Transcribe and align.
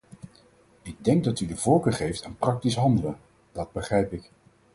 Ik 0.81 1.03
denk 1.03 1.23
dat 1.23 1.39
u 1.39 1.45
de 1.45 1.55
voorkeur 1.57 1.93
geeft 1.93 2.23
aan 2.23 2.37
praktisch 2.37 2.75
handelen; 2.75 3.17
dat 3.51 3.71
begrijp 3.71 4.13
ik. 4.13 4.31